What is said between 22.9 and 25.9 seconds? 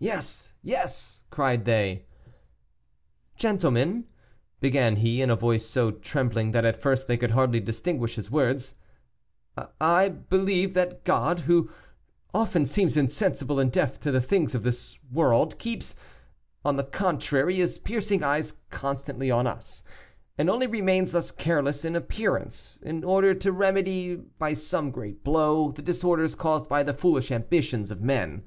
order to remedy, by some great blow, the